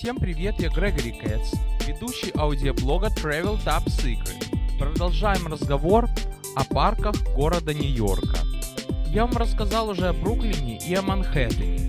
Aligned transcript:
Всем 0.00 0.18
привет, 0.18 0.60
я 0.60 0.68
Грегори 0.68 1.10
Кэтс, 1.10 1.54
ведущий 1.84 2.30
аудиоблога 2.36 3.08
Travel 3.08 3.60
Top 3.64 3.84
Secret. 3.86 4.46
Продолжаем 4.78 5.48
разговор 5.48 6.08
о 6.54 6.62
парках 6.62 7.16
города 7.34 7.74
Нью-Йорка. 7.74 8.38
Я 9.08 9.26
вам 9.26 9.36
рассказал 9.36 9.88
уже 9.88 10.06
о 10.06 10.12
Бруклине 10.12 10.78
и 10.78 10.94
о 10.94 11.02
Манхэттене. 11.02 11.88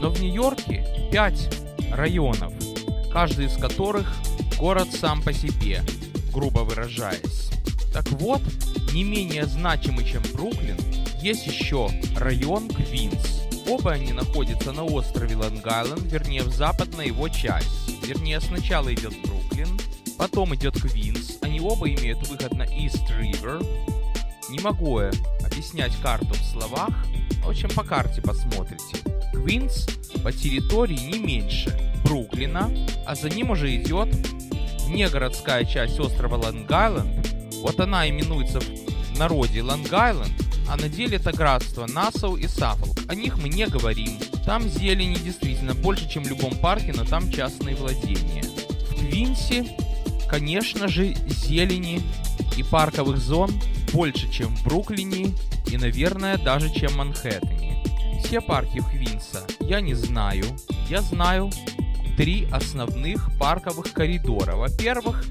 Но 0.00 0.10
в 0.10 0.22
Нью-Йорке 0.22 1.10
5 1.10 1.94
районов, 1.94 2.52
каждый 3.12 3.46
из 3.46 3.56
которых 3.56 4.06
город 4.56 4.92
сам 4.92 5.20
по 5.20 5.32
себе, 5.32 5.82
грубо 6.32 6.60
выражаясь. 6.60 7.50
Так 7.92 8.08
вот, 8.12 8.42
не 8.92 9.02
менее 9.02 9.46
значимый, 9.46 10.04
чем 10.04 10.22
Бруклин, 10.32 10.78
есть 11.20 11.48
еще 11.48 11.90
район 12.16 12.68
Квинс. 12.68 13.41
Оба 13.66 13.92
они 13.92 14.12
находятся 14.12 14.72
на 14.72 14.84
острове 14.84 15.36
Лонг-Айленд, 15.36 16.06
вернее 16.08 16.42
в 16.42 16.52
западной 16.52 17.08
его 17.08 17.28
части. 17.28 18.06
Вернее, 18.06 18.40
сначала 18.40 18.92
идет 18.92 19.14
Бруклин, 19.24 19.78
потом 20.18 20.54
идет 20.54 20.80
Квинс. 20.80 21.38
Они 21.42 21.60
оба 21.60 21.88
имеют 21.88 22.26
выход 22.28 22.52
на 22.54 22.64
East 22.64 23.06
River. 23.18 23.64
Не 24.50 24.58
могу 24.58 25.00
я 25.00 25.10
объяснять 25.44 25.96
карту 26.02 26.34
в 26.34 26.44
словах, 26.44 26.90
в 27.44 27.48
общем 27.48 27.70
по 27.70 27.84
карте 27.84 28.20
посмотрите. 28.20 28.98
Квинс 29.32 29.86
по 30.22 30.32
территории 30.32 30.98
не 30.98 31.18
меньше 31.18 31.78
Бруклина, 32.04 32.70
а 33.06 33.14
за 33.14 33.30
ним 33.30 33.50
уже 33.50 33.74
идет 33.76 34.08
внегородская 34.86 35.64
часть 35.64 35.98
острова 35.98 36.36
Лонг-Айленд. 36.36 37.60
Вот 37.62 37.80
она 37.80 38.08
именуется 38.08 38.60
в 38.60 39.18
народе 39.18 39.60
Лонг-Айленд, 39.60 40.41
а 40.68 40.76
на 40.76 40.88
деле 40.88 41.16
это 41.16 41.32
градство 41.32 41.86
Нассау 41.86 42.36
и 42.36 42.46
Саффолк. 42.46 42.98
О 43.08 43.14
них 43.14 43.38
мы 43.38 43.48
не 43.48 43.66
говорим. 43.66 44.18
Там 44.44 44.68
зелени 44.68 45.16
действительно 45.16 45.74
больше, 45.74 46.08
чем 46.08 46.24
в 46.24 46.28
любом 46.28 46.56
парке, 46.56 46.92
но 46.96 47.04
там 47.04 47.30
частные 47.30 47.76
владения. 47.76 48.44
В 48.90 48.94
Квинсе, 48.94 49.66
конечно 50.28 50.88
же, 50.88 51.14
зелени 51.28 52.00
и 52.56 52.62
парковых 52.62 53.18
зон 53.18 53.50
больше, 53.92 54.30
чем 54.30 54.56
в 54.56 54.64
Бруклине 54.64 55.34
и, 55.66 55.76
наверное, 55.76 56.38
даже 56.38 56.72
чем 56.72 56.90
в 56.92 56.96
Манхэттене. 56.96 57.84
Все 58.24 58.40
парки 58.40 58.80
в 58.80 58.88
Квинса 58.90 59.44
я 59.60 59.80
не 59.80 59.94
знаю. 59.94 60.44
Я 60.88 61.02
знаю 61.02 61.50
три 62.16 62.46
основных 62.50 63.30
парковых 63.38 63.92
коридора. 63.92 64.56
Во-первых, 64.56 65.24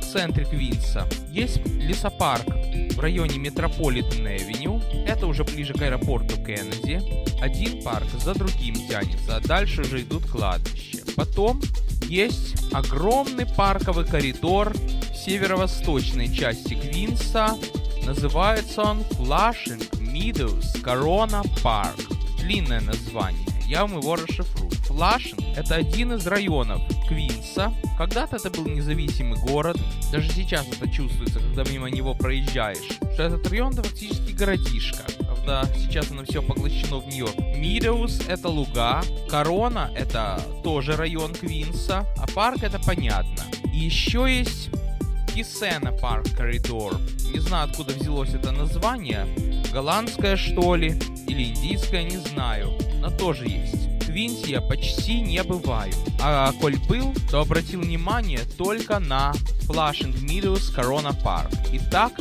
в 0.00 0.12
центре 0.12 0.44
Квинса 0.44 1.08
есть 1.30 1.58
лесопарк 1.66 2.46
в 2.94 3.00
районе 3.00 3.38
Metropolitan 3.38 4.26
Avenue. 4.26 4.80
Это 5.06 5.26
уже 5.26 5.44
ближе 5.44 5.74
к 5.74 5.82
аэропорту 5.82 6.36
Кеннеди. 6.36 7.02
Один 7.40 7.82
парк 7.82 8.06
за 8.22 8.34
другим 8.34 8.74
тянется, 8.88 9.36
а 9.36 9.40
дальше 9.40 9.82
уже 9.82 10.02
идут 10.02 10.26
кладбища. 10.26 10.98
Потом 11.14 11.60
есть 12.08 12.72
огромный 12.72 13.46
парковый 13.46 14.06
коридор 14.06 14.72
в 14.72 15.16
северо-восточной 15.16 16.34
части 16.34 16.74
Квинса. 16.74 17.56
Называется 18.04 18.82
он 18.82 19.00
Flushing 19.00 19.90
Meadows 20.00 20.82
Corona 20.82 21.42
Park. 21.62 22.00
Длинное 22.40 22.80
название. 22.80 23.46
Я 23.66 23.84
вам 23.84 23.98
его 23.98 24.16
расшифрую. 24.16 24.70
Флашинг– 24.96 25.42
это 25.56 25.74
один 25.74 26.14
из 26.14 26.26
районов 26.26 26.80
Квинса. 27.06 27.70
Когда-то 27.98 28.36
это 28.36 28.48
был 28.48 28.66
независимый 28.66 29.38
город. 29.38 29.78
Даже 30.10 30.32
сейчас 30.32 30.66
это 30.68 30.90
чувствуется, 30.90 31.38
когда 31.38 31.64
мимо 31.70 31.90
него 31.90 32.14
проезжаешь. 32.14 32.96
Что 33.12 33.24
этот 33.24 33.46
район– 33.48 33.72
это 33.74 33.82
фактически 33.82 34.32
городишко. 34.32 35.04
Правда, 35.18 35.68
сейчас 35.76 36.10
оно 36.10 36.24
все 36.24 36.40
поглощено 36.40 37.00
в 37.00 37.08
Нью-Йорк. 37.08 37.36
Мидоус– 37.58 38.22
это 38.28 38.48
луга. 38.48 39.02
Корона– 39.28 39.90
это 39.94 40.40
тоже 40.64 40.96
район 40.96 41.34
Квинса. 41.34 42.06
А 42.16 42.26
парк– 42.34 42.60
это 42.62 42.78
понятно. 42.78 43.44
И 43.74 43.76
еще 43.76 44.24
есть 44.26 44.70
Kissena 45.34 45.92
Park 45.92 46.26
Corridor. 46.34 46.98
Не 47.34 47.40
знаю, 47.40 47.68
откуда 47.68 47.92
взялось 47.92 48.32
это 48.32 48.50
название. 48.50 49.26
Голландское, 49.74 50.38
что 50.38 50.74
ли? 50.74 50.98
Или 51.28 51.50
индийское, 51.50 52.02
не 52.02 52.16
знаю. 52.16 52.72
Но 53.02 53.10
тоже 53.10 53.46
есть. 53.46 53.85
Квинсе 54.16 54.52
я 54.52 54.62
почти 54.62 55.20
не 55.20 55.42
бываю. 55.42 55.92
А 56.22 56.50
коль 56.52 56.78
был, 56.88 57.12
то 57.30 57.42
обратил 57.42 57.82
внимание 57.82 58.40
только 58.56 58.98
на 58.98 59.34
Flushing 59.68 60.14
Meadows 60.24 60.74
Corona 60.74 61.14
Park. 61.22 61.54
Итак, 61.74 62.12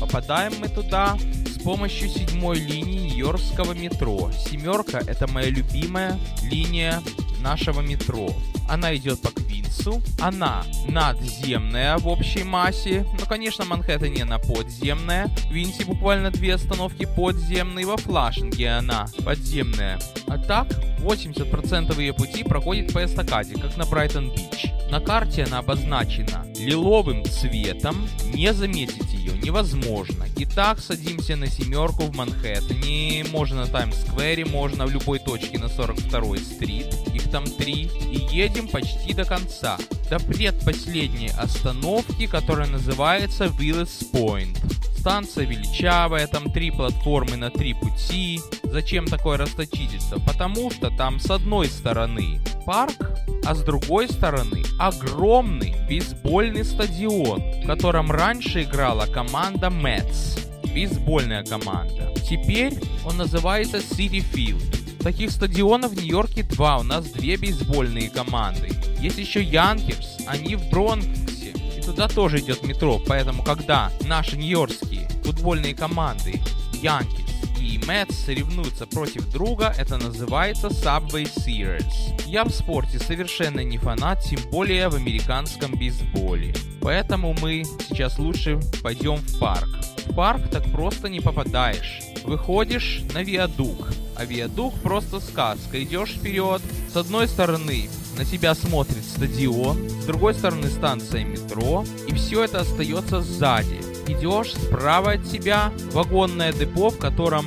попадаем 0.00 0.54
мы 0.60 0.70
туда 0.70 1.18
с 1.44 1.62
помощью 1.62 2.08
седьмой 2.08 2.58
линии 2.58 3.10
Нью-Йоркского 3.10 3.74
метро. 3.74 4.30
Семерка– 4.32 5.02
это 5.06 5.30
моя 5.30 5.50
любимая 5.50 6.18
линия 6.42 7.02
нашего 7.42 7.82
метро. 7.82 8.34
Она 8.72 8.96
идет 8.96 9.20
по 9.20 9.30
Квинсу, 9.30 10.02
она 10.18 10.64
надземная 10.88 11.98
в 11.98 12.08
общей 12.08 12.42
массе, 12.42 13.06
ну, 13.20 13.26
конечно, 13.26 13.66
Манхэттене 13.66 14.22
она 14.22 14.38
подземная, 14.38 15.26
в 15.26 15.48
Квинсе 15.48 15.84
буквально 15.84 16.30
две 16.30 16.54
остановки 16.54 17.06
подземные, 17.14 17.84
во 17.84 17.98
Флашинге 17.98 18.70
она 18.70 19.08
подземная. 19.26 20.00
А 20.26 20.38
так, 20.38 20.68
80% 21.00 22.00
ее 22.00 22.14
пути 22.14 22.44
проходит 22.44 22.94
по 22.94 23.04
эстакаде, 23.04 23.60
как 23.60 23.76
на 23.76 23.84
Брайтон-Бич. 23.84 24.71
На 24.92 25.00
карте 25.00 25.44
она 25.44 25.60
обозначена 25.60 26.44
лиловым 26.54 27.24
цветом, 27.24 28.06
не 28.34 28.52
заметить 28.52 29.10
ее 29.14 29.32
невозможно. 29.38 30.26
Итак, 30.36 30.80
садимся 30.80 31.34
на 31.34 31.46
семерку 31.46 32.02
в 32.02 32.14
Манхэттене, 32.14 33.24
можно 33.30 33.62
на 33.62 33.66
Таймс-сквере, 33.68 34.44
можно 34.44 34.84
в 34.84 34.90
любой 34.90 35.18
точке 35.18 35.58
на 35.58 35.64
42-й 35.64 36.40
стрит, 36.40 36.94
их 37.14 37.30
там 37.30 37.46
три, 37.46 37.88
и 38.10 38.36
едем 38.36 38.68
почти 38.68 39.14
до 39.14 39.24
конца, 39.24 39.78
до 40.10 40.18
предпоследней 40.18 41.30
остановки, 41.38 42.26
которая 42.26 42.68
называется 42.68 43.46
Willis 43.46 44.12
Point. 44.12 44.58
Станция 45.02 45.46
величавая, 45.46 46.28
там 46.28 46.52
три 46.52 46.70
платформы 46.70 47.36
на 47.36 47.50
три 47.50 47.74
пути. 47.74 48.40
Зачем 48.62 49.04
такое 49.06 49.36
расточительство? 49.36 50.20
Потому 50.20 50.70
что 50.70 50.90
там 50.96 51.18
с 51.18 51.28
одной 51.28 51.66
стороны 51.66 52.40
парк, 52.64 53.18
а 53.44 53.56
с 53.56 53.64
другой 53.64 54.08
стороны 54.08 54.62
огромный 54.78 55.74
бейсбольный 55.88 56.64
стадион, 56.64 57.40
в 57.40 57.66
котором 57.66 58.12
раньше 58.12 58.62
играла 58.62 59.06
команда 59.06 59.66
Mets. 59.66 60.38
Бейсбольная 60.72 61.44
команда. 61.44 62.14
Теперь 62.30 62.72
он 63.04 63.16
называется 63.16 63.78
City 63.78 64.22
Field. 64.32 65.02
Таких 65.02 65.32
стадионов 65.32 65.90
в 65.90 65.96
Нью-Йорке 65.96 66.44
два, 66.44 66.78
у 66.78 66.84
нас 66.84 67.06
две 67.06 67.36
бейсбольные 67.36 68.08
команды. 68.08 68.68
Есть 69.00 69.18
еще 69.18 69.42
Янкерс, 69.42 70.18
они 70.28 70.54
в 70.54 70.70
Бронксе, 70.70 71.54
и 71.76 71.80
туда 71.84 72.06
тоже 72.06 72.38
идет 72.38 72.64
метро, 72.64 73.00
поэтому 73.04 73.42
когда 73.42 73.90
наши 74.02 74.36
нью-йоркские 74.36 74.91
футбольные 75.22 75.74
команды 75.74 76.40
Янкерс 76.82 77.32
и 77.62 77.78
Мэтс 77.86 78.24
соревнуются 78.24 78.86
против 78.86 79.30
друга, 79.30 79.72
это 79.78 79.96
называется 79.96 80.66
Subway 80.68 81.32
Series. 81.32 82.20
Я 82.26 82.44
в 82.44 82.50
спорте 82.50 82.98
совершенно 82.98 83.60
не 83.60 83.78
фанат, 83.78 84.20
тем 84.22 84.40
более 84.50 84.88
в 84.88 84.96
американском 84.96 85.72
бейсболе. 85.74 86.54
Поэтому 86.80 87.36
мы 87.40 87.62
сейчас 87.88 88.18
лучше 88.18 88.58
пойдем 88.82 89.16
в 89.16 89.38
парк. 89.38 89.68
В 90.06 90.14
парк 90.14 90.50
так 90.50 90.64
просто 90.72 91.08
не 91.08 91.20
попадаешь. 91.20 92.00
Выходишь 92.24 93.02
на 93.14 93.22
виадук, 93.22 93.92
а 94.16 94.24
виадук 94.24 94.74
просто 94.80 95.20
сказка. 95.20 95.82
Идешь 95.82 96.10
вперед, 96.10 96.60
с 96.92 96.96
одной 96.96 97.28
стороны 97.28 97.88
на 98.18 98.24
тебя 98.24 98.54
смотрит 98.54 99.04
стадион, 99.04 99.88
с 99.88 100.04
другой 100.04 100.34
стороны 100.34 100.68
станция 100.68 101.24
метро, 101.24 101.84
и 102.08 102.14
все 102.14 102.44
это 102.44 102.60
остается 102.60 103.22
сзади. 103.22 103.80
Идешь 104.06 104.52
справа 104.54 105.12
от 105.12 105.24
тебя 105.24 105.72
вагонное 105.92 106.52
депо, 106.52 106.90
в 106.90 106.98
котором 106.98 107.46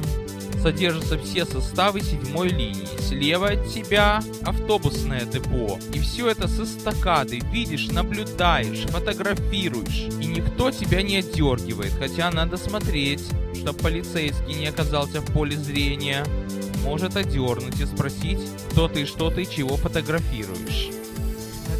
содержатся 0.66 1.20
все 1.20 1.46
составы 1.46 2.02
седьмой 2.02 2.50
линии. 2.50 2.88
Слева 3.00 3.50
от 3.50 3.68
тебя 3.72 4.20
автобусное 4.42 5.24
депо. 5.26 5.78
И 5.94 6.00
все 6.00 6.30
это 6.30 6.48
с 6.48 6.60
эстакады. 6.60 7.40
Видишь, 7.52 7.90
наблюдаешь, 7.90 8.86
фотографируешь. 8.88 10.08
И 10.20 10.26
никто 10.26 10.72
тебя 10.72 11.04
не 11.04 11.18
отдергивает. 11.18 11.94
Хотя 12.00 12.32
надо 12.32 12.58
смотреть, 12.58 13.22
чтобы 13.54 13.78
полицейский 13.78 14.56
не 14.56 14.66
оказался 14.66 15.22
в 15.22 15.32
поле 15.34 15.56
зрения. 15.56 16.26
Может 16.84 17.16
одернуть 17.16 17.80
и 17.80 17.86
спросить, 17.86 18.40
кто 18.72 18.88
ты, 18.88 19.06
что 19.06 19.30
ты, 19.30 19.46
чего 19.46 19.78
фотографируешь. 19.78 20.90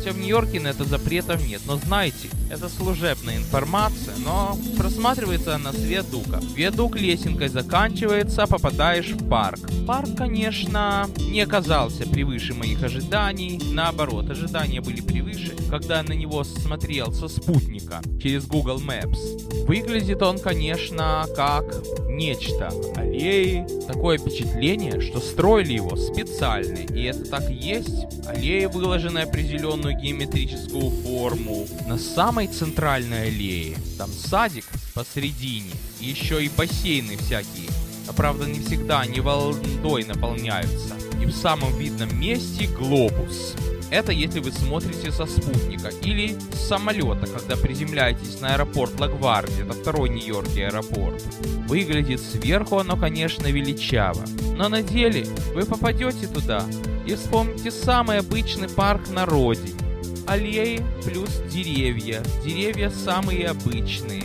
Хотя 0.06 0.18
в 0.18 0.20
Нью-Йорке 0.20 0.60
на 0.60 0.68
это 0.68 0.84
запретов 0.84 1.44
нет. 1.48 1.62
Но 1.66 1.78
знаете, 1.78 2.30
это 2.52 2.70
служебная 2.70 3.38
информация, 3.38 4.14
но 4.24 4.56
просматривается 4.78 5.56
она 5.56 5.74
с 5.74 5.80
виадука. 5.80 6.40
Виадук 6.56 6.96
лесенкой 6.96 7.50
заканчивается, 7.50 8.46
попадаешь 8.46 9.10
в 9.10 9.28
парк. 9.28 9.60
Парк, 9.88 10.10
конечно, 10.16 11.10
не 11.18 11.42
оказался 11.42 12.08
превыше 12.08 12.54
моих 12.54 12.84
ожиданий. 12.84 13.60
Наоборот, 13.72 14.30
ожидания 14.30 14.80
были 14.80 15.02
превыше, 15.02 15.56
когда 15.72 16.04
на 16.04 16.14
него 16.14 16.44
смотрел 16.44 17.12
со 17.12 17.28
спутника 17.28 18.02
через 18.22 18.46
Google 18.46 18.80
Maps. 18.80 19.66
Выглядит 19.66 20.22
он, 20.22 20.38
конечно, 20.38 21.26
как 21.36 21.66
нечто. 22.08 22.72
Аллеи. 22.96 23.66
Такое 23.88 24.18
впечатление, 24.18 25.02
что 25.02 25.20
строили 25.20 25.74
его 25.74 25.96
специально. 25.96 26.78
И 26.78 27.04
это 27.04 27.26
так 27.26 27.50
и 27.50 27.54
есть. 27.54 28.06
Аллея, 28.28 28.70
выложенная 28.70 29.24
определенную 29.24 29.95
геометрическую 30.02 30.90
форму. 31.04 31.68
На 31.88 31.98
самой 31.98 32.48
центральной 32.48 33.28
аллее 33.28 33.76
там 33.98 34.10
садик 34.10 34.66
посередине. 34.94 35.72
Еще 36.00 36.44
и 36.44 36.50
бассейны 36.50 37.18
всякие. 37.18 37.70
А 38.08 38.14
правда 38.14 38.46
не 38.46 38.60
всегда 38.60 39.02
они 39.02 39.20
водой 39.20 40.04
наполняются. 40.04 40.96
И 41.22 41.26
в 41.26 41.32
самом 41.32 41.76
видном 41.78 42.20
месте 42.20 42.68
глобус. 42.68 43.56
Это 43.92 44.12
если 44.12 44.40
вы 44.40 44.52
смотрите 44.52 45.12
со 45.12 45.26
спутника 45.26 45.90
или 46.02 46.36
с 46.54 46.68
самолета, 46.68 47.28
когда 47.28 47.56
приземляетесь 47.56 48.42
на 48.42 48.56
аэропорт 48.56 49.00
Лагварди, 49.00 49.62
это 49.62 49.74
второй 49.74 50.10
Нью-Йоркский 50.10 50.68
аэропорт. 50.68 51.24
Выглядит 51.68 52.20
сверху 52.20 52.80
оно, 52.80 52.98
конечно, 52.98 53.46
величаво, 53.48 54.24
но 54.58 54.70
на 54.70 54.82
деле 54.82 55.26
вы 55.54 55.66
попадете 55.66 56.28
туда 56.28 56.66
и 57.06 57.16
вспомните 57.16 57.72
самый 57.72 58.20
обычный 58.20 58.70
парк 58.70 59.10
на 59.12 59.26
родине. 59.26 59.85
Аллеи 60.28 60.84
плюс 61.04 61.30
деревья. 61.52 62.22
Деревья 62.44 62.90
самые 62.90 63.48
обычные. 63.48 64.24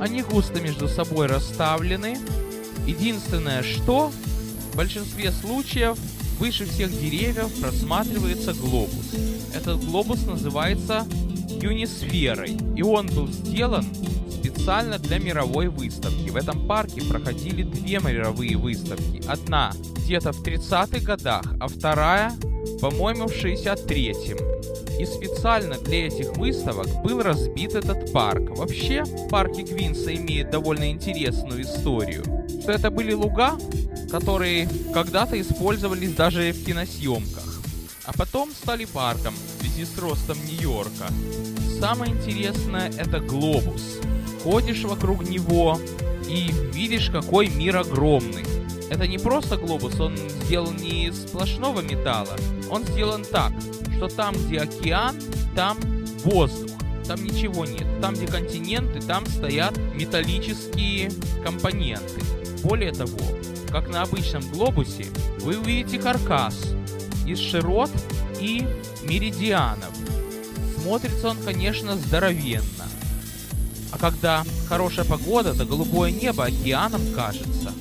Они 0.00 0.22
густо 0.22 0.60
между 0.60 0.88
собой 0.88 1.26
расставлены. 1.26 2.18
Единственное, 2.86 3.62
что 3.62 4.12
в 4.72 4.76
большинстве 4.76 5.32
случаев 5.32 5.98
Выше 6.38 6.66
всех 6.66 6.90
деревьев 6.90 7.50
просматривается 7.60 8.52
глобус. 8.52 9.14
Этот 9.54 9.82
глобус 9.82 10.26
называется 10.26 11.06
юнисферой, 11.62 12.58
и 12.76 12.82
он 12.82 13.06
был 13.06 13.28
сделан 13.28 13.86
специально 14.30 14.98
для 14.98 15.18
мировой 15.18 15.68
выставки. 15.68 16.28
В 16.28 16.36
этом 16.36 16.66
парке 16.68 17.00
проходили 17.02 17.62
две 17.62 18.00
мировые 18.00 18.56
выставки. 18.58 19.22
Одна 19.26 19.72
где-то 20.04 20.32
в 20.32 20.42
30-х 20.42 21.00
годах, 21.00 21.44
а 21.58 21.68
вторая, 21.68 22.32
по-моему, 22.80 23.26
в 23.26 23.32
63-м. 23.32 24.98
И 24.98 25.04
специально 25.04 25.76
для 25.78 26.06
этих 26.06 26.36
выставок 26.36 26.86
был 27.02 27.22
разбит 27.22 27.74
этот 27.74 28.12
парк. 28.12 28.56
Вообще, 28.56 29.04
парки 29.30 29.62
Квинса 29.62 30.14
имеют 30.14 30.50
довольно 30.50 30.90
интересную 30.90 31.62
историю. 31.62 32.24
Что 32.62 32.72
это 32.72 32.90
были 32.90 33.12
луга, 33.12 33.58
которые 34.10 34.68
когда-то 34.94 35.40
использовались 35.40 36.14
даже 36.14 36.52
в 36.52 36.64
киносъемках, 36.64 37.62
а 38.04 38.12
потом 38.12 38.50
стали 38.52 38.84
парком 38.84 39.34
в 39.34 39.60
связи 39.60 39.84
с 39.84 39.98
ростом 39.98 40.38
Нью-Йорка. 40.46 41.08
Самое 41.78 42.12
интересное 42.12 42.90
это 42.96 43.20
глобус. 43.20 43.98
Ходишь 44.42 44.84
вокруг 44.84 45.28
него 45.28 45.78
и 46.28 46.50
видишь, 46.72 47.10
какой 47.10 47.48
мир 47.48 47.76
огромный. 47.76 48.44
Это 48.90 49.06
не 49.06 49.18
просто 49.18 49.56
глобус, 49.56 49.98
он 49.98 50.16
сделан 50.16 50.76
не 50.76 51.06
из 51.06 51.22
сплошного 51.22 51.80
металла. 51.80 52.36
Он 52.70 52.84
сделан 52.84 53.24
так, 53.24 53.52
что 53.96 54.08
там, 54.08 54.34
где 54.34 54.60
океан, 54.60 55.16
там 55.54 55.78
воздух. 56.24 56.70
Там 57.06 57.22
ничего 57.22 57.64
нет. 57.64 57.86
Там, 58.00 58.14
где 58.14 58.26
континенты, 58.26 59.00
там 59.00 59.26
стоят 59.26 59.76
металлические 59.94 61.10
компоненты. 61.44 62.20
Более 62.62 62.92
того, 62.92 63.18
как 63.70 63.88
на 63.88 64.02
обычном 64.02 64.42
глобусе, 64.50 65.06
вы 65.40 65.58
увидите 65.58 65.98
каркас 65.98 66.56
из 67.26 67.38
широт 67.38 67.90
и 68.40 68.66
меридианов. 69.02 69.94
Смотрится 70.80 71.28
он, 71.28 71.36
конечно, 71.44 71.96
здоровенно. 71.96 72.86
А 73.92 73.98
когда 73.98 74.44
хорошая 74.68 75.04
погода, 75.04 75.54
то 75.54 75.64
голубое 75.64 76.10
небо 76.10 76.44
океаном 76.44 77.00
кажется. 77.14 77.72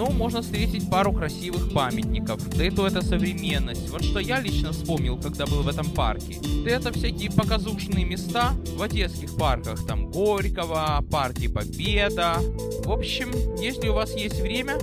Ну, 0.00 0.10
можно 0.12 0.40
встретить 0.40 0.88
пару 0.88 1.12
красивых 1.12 1.74
памятников. 1.74 2.48
Да 2.56 2.64
и 2.64 2.70
то 2.70 2.86
это 2.86 3.02
современность. 3.02 3.90
Вот 3.90 4.02
что 4.02 4.18
я 4.18 4.40
лично 4.40 4.72
вспомнил, 4.72 5.20
когда 5.20 5.44
был 5.44 5.60
в 5.60 5.68
этом 5.68 5.90
парке. 5.90 6.38
Да 6.64 6.70
это 6.70 6.90
всякие 6.90 7.30
показушные 7.30 8.06
места 8.06 8.54
в 8.78 8.80
одесских 8.80 9.36
парках. 9.36 9.86
Там 9.86 10.10
Горького, 10.10 11.04
парки 11.10 11.48
Победа. 11.48 12.38
В 12.82 12.90
общем, 12.90 13.30
если 13.60 13.88
у 13.88 13.92
вас 13.92 14.14
есть 14.16 14.40
время, 14.40 14.78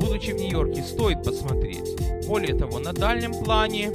будучи 0.00 0.30
в 0.30 0.36
Нью-Йорке, 0.36 0.82
стоит 0.84 1.22
посмотреть. 1.22 2.26
Более 2.26 2.56
того, 2.56 2.78
на 2.78 2.94
дальнем 2.94 3.34
плане 3.44 3.92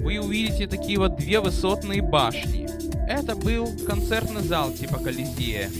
вы 0.00 0.18
увидите 0.18 0.66
такие 0.66 0.98
вот 0.98 1.14
две 1.14 1.38
высотные 1.38 2.02
башни. 2.02 2.66
Это 3.08 3.36
был 3.36 3.68
концертный 3.86 4.42
зал 4.42 4.72
типа 4.72 4.98
Колизея. 4.98 5.70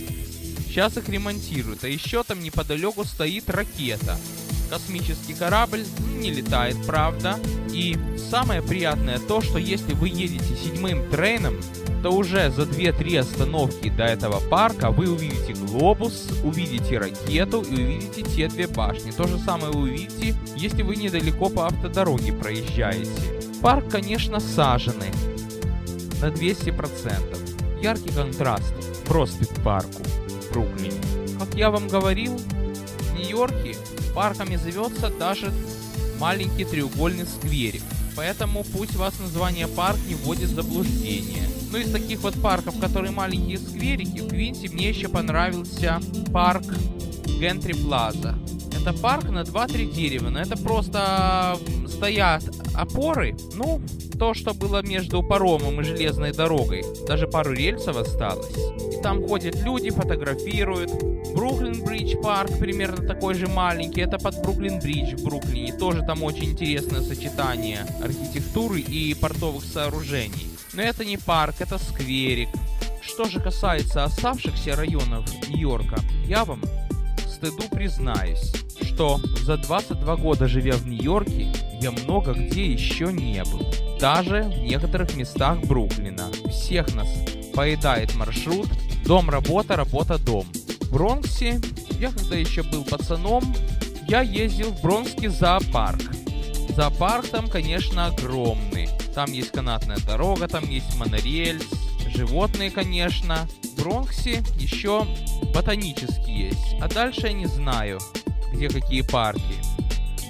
Сейчас 0.69 0.95
их 0.95 1.09
ремонтируют, 1.09 1.83
а 1.83 1.89
еще 1.89 2.23
там 2.23 2.39
неподалеку 2.39 3.03
стоит 3.03 3.49
ракета. 3.49 4.17
Космический 4.69 5.33
корабль 5.33 5.85
не 6.19 6.31
летает, 6.31 6.75
правда. 6.85 7.39
И 7.71 7.97
самое 8.29 8.61
приятное 8.61 9.19
то, 9.19 9.41
что 9.41 9.57
если 9.57 9.93
вы 9.93 10.09
едете 10.09 10.55
седьмым 10.55 11.09
трейном, 11.09 11.55
то 12.03 12.11
уже 12.11 12.51
за 12.51 12.63
2-3 12.63 13.19
остановки 13.19 13.89
до 13.89 14.03
этого 14.03 14.39
парка 14.39 14.91
вы 14.91 15.09
увидите 15.09 15.53
глобус, 15.53 16.29
увидите 16.43 16.97
ракету 16.97 17.61
и 17.61 17.73
увидите 17.73 18.23
те 18.23 18.47
две 18.47 18.67
башни. 18.67 19.11
То 19.11 19.27
же 19.27 19.37
самое 19.39 19.71
вы 19.71 19.81
увидите, 19.81 20.35
если 20.55 20.83
вы 20.83 20.95
недалеко 20.95 21.49
по 21.49 21.65
автодороге 21.67 22.33
проезжаете. 22.33 23.11
Парк, 23.61 23.89
конечно, 23.89 24.39
саженный 24.39 25.11
на 26.21 26.27
200%. 26.27 27.81
Яркий 27.81 28.09
контраст 28.09 28.73
в 28.73 29.07
проспект 29.07 29.63
парку. 29.63 30.01
Бруклине. 30.51 30.99
Как 31.39 31.53
я 31.55 31.69
вам 31.69 31.87
говорил, 31.87 32.37
в 32.37 33.13
Нью-Йорке 33.15 33.75
парками 34.17 34.55
зовется 34.55 35.11
даже 35.11 35.53
маленький 36.19 36.65
треугольный 36.65 37.27
скверик. 37.27 37.83
Поэтому 38.15 38.63
пусть 38.63 38.95
вас 38.95 39.13
название 39.19 39.67
парк 39.67 39.99
не 40.07 40.15
вводит 40.15 40.49
в 40.49 40.55
заблуждение. 40.55 41.43
Ну 41.71 41.77
из 41.77 41.91
таких 41.91 42.21
вот 42.21 42.33
парков, 42.41 42.79
которые 42.79 43.11
маленькие 43.11 43.59
скверики, 43.59 44.21
в 44.21 44.27
Квинсе 44.27 44.69
мне 44.69 44.89
еще 44.89 45.07
понравился 45.07 46.01
парк 46.33 46.63
Гентри 47.39 47.73
Плаза. 47.73 48.33
Это 48.87 48.97
парк 48.99 49.25
на 49.25 49.41
2-3 49.41 49.91
дерева, 49.91 50.29
но 50.29 50.39
это 50.39 50.55
просто 50.55 51.59
стоят 51.89 52.41
опоры, 52.73 53.35
ну, 53.53 53.81
то, 54.17 54.33
что 54.33 54.53
было 54.53 54.81
между 54.81 55.21
паромом 55.21 55.81
и 55.81 55.83
железной 55.83 56.31
дорогой. 56.31 56.85
Даже 57.05 57.27
пару 57.27 57.51
рельсов 57.51 57.97
осталось. 57.97 58.55
И 58.95 59.01
там 59.01 59.27
ходят 59.27 59.61
люди, 59.61 59.89
фотографируют. 59.89 60.89
Бруклин 61.35 61.83
Бридж 61.83 62.15
парк 62.23 62.57
примерно 62.59 63.05
такой 63.05 63.33
же 63.33 63.47
маленький. 63.47 63.99
Это 63.99 64.19
под 64.19 64.41
Бруклин 64.41 64.79
Бридж 64.79 65.17
в 65.17 65.23
Бруклине. 65.25 65.73
Тоже 65.73 66.01
там 66.03 66.23
очень 66.23 66.51
интересное 66.51 67.01
сочетание 67.01 67.85
архитектуры 68.01 68.79
и 68.79 69.13
портовых 69.15 69.65
сооружений. 69.65 70.47
Но 70.71 70.81
это 70.81 71.03
не 71.03 71.17
парк, 71.17 71.55
это 71.59 71.77
скверик. 71.77 72.47
Что 73.01 73.25
же 73.25 73.41
касается 73.41 74.05
оставшихся 74.05 74.77
районов 74.77 75.25
Нью-Йорка, 75.49 75.97
я 76.25 76.45
вам 76.45 76.61
стыду 77.27 77.63
признаюсь, 77.69 78.53
что 78.97 79.21
за 79.43 79.57
22 79.57 80.15
года 80.15 80.47
живя 80.47 80.73
в 80.73 80.87
Нью-Йорке, 80.87 81.53
я 81.79 81.91
много 81.91 82.33
где 82.33 82.65
еще 82.65 83.13
не 83.13 83.43
был. 83.43 83.61
Даже 83.99 84.41
в 84.41 84.57
некоторых 84.57 85.15
местах 85.15 85.59
Бруклина. 85.65 86.31
Всех 86.49 86.95
нас 86.95 87.07
поедает 87.53 88.15
маршрут 88.15 88.67
дом-работа, 89.05 89.75
работа-дом. 89.75 90.47
В 90.81 90.91
Бронксе, 90.91 91.61
я 91.99 92.09
когда 92.09 92.37
еще 92.37 92.63
был 92.63 92.83
пацаном, 92.83 93.43
я 94.07 94.21
ездил 94.21 94.71
в 94.71 94.81
Бронкский 94.81 95.27
зоопарк. 95.27 96.01
Зоопарк 96.75 97.27
там, 97.27 97.49
конечно, 97.49 98.07
огромный. 98.07 98.89
Там 99.13 99.31
есть 99.31 99.51
канатная 99.51 99.99
дорога, 100.07 100.47
там 100.47 100.67
есть 100.67 100.97
монорельс, 100.97 101.67
животные, 102.15 102.71
конечно. 102.71 103.47
В 103.61 103.79
Бронксе 103.79 104.43
еще 104.55 105.05
ботанический 105.53 106.47
есть. 106.47 106.75
А 106.81 106.87
дальше 106.87 107.27
я 107.27 107.33
не 107.33 107.45
знаю, 107.45 107.99
где 108.53 108.69
какие 108.69 109.01
парки. 109.01 109.41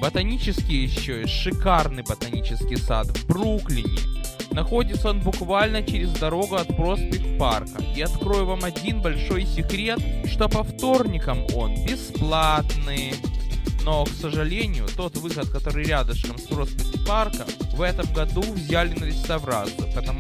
Ботанический 0.02 0.84
еще 0.84 1.22
есть 1.22 1.34
шикарный 1.34 2.04
ботанический 2.04 2.78
сад 2.78 3.08
в 3.08 3.28
Бруклине. 3.28 4.00
Находится 4.52 5.10
он 5.10 5.22
буквально 5.22 5.84
через 5.84 6.12
дорогу 6.12 6.56
от 6.56 6.76
проспект 6.76 7.38
парка. 7.38 7.84
И 7.96 8.02
открою 8.02 8.46
вам 8.46 8.64
один 8.64 9.02
большой 9.02 9.46
секрет, 9.46 10.00
что 10.26 10.48
по 10.50 10.64
вторникам 10.64 11.46
он 11.56 11.76
бесплатный. 11.86 13.14
Но, 13.84 14.06
к 14.06 14.10
сожалению, 14.10 14.88
тот 14.96 15.16
выход, 15.18 15.50
который 15.50 15.86
рядышком 15.86 16.38
с 16.38 16.44
проспект 16.44 17.08
парка, 17.08 17.46
в 17.74 17.82
этом 17.82 18.12
году 18.14 18.42
взяли 18.42 18.94
на 18.98 19.06
реставрацию, 19.06 19.88
потому 19.94 20.20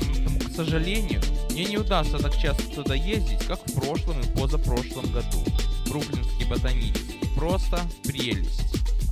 к 0.58 0.66
сожалению, 0.66 1.22
мне 1.52 1.66
не 1.66 1.78
удастся 1.78 2.18
так 2.18 2.36
часто 2.36 2.64
туда 2.74 2.96
ездить, 2.96 3.46
как 3.46 3.60
в 3.60 3.74
прошлом 3.76 4.20
и 4.22 4.38
позапрошлом 4.38 5.06
году. 5.12 5.46
Бруклинский 5.88 6.48
ботанический. 6.50 7.07
Просто 7.38 7.80
прелесть. 8.04 8.64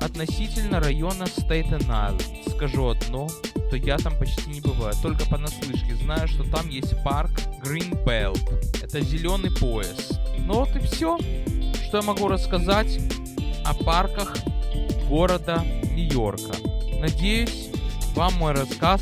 Относительно 0.01 0.79
района 0.79 1.25
Стейтен-Айленд 1.25 2.49
скажу 2.55 2.89
одно, 2.89 3.29
то 3.69 3.75
я 3.75 3.97
там 3.97 4.17
почти 4.17 4.49
не 4.49 4.61
бываю, 4.61 4.95
только 5.01 5.25
понаслышке 5.25 5.95
знаю, 5.95 6.27
что 6.27 6.43
там 6.43 6.67
есть 6.69 7.01
парк 7.03 7.31
Green 7.63 8.03
Belt. 8.03 8.41
Это 8.83 9.01
зеленый 9.01 9.51
пояс. 9.51 10.11
Ну 10.39 10.55
вот 10.55 10.75
и 10.75 10.79
все, 10.79 11.17
что 11.87 11.97
я 11.97 12.03
могу 12.03 12.27
рассказать 12.27 12.99
о 13.63 13.75
парках 13.75 14.35
города 15.07 15.63
Нью-Йорка. 15.91 16.55
Надеюсь, 16.99 17.69
вам 18.15 18.33
мой 18.33 18.53
рассказ 18.53 19.01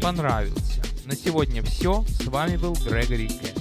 понравился. 0.00 0.82
На 1.04 1.16
сегодня 1.16 1.62
все. 1.64 2.04
С 2.08 2.26
вами 2.26 2.56
был 2.56 2.74
Грегори 2.74 3.26
Кэт. 3.26 3.51